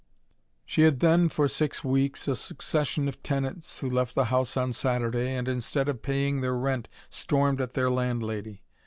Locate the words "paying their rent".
6.01-6.89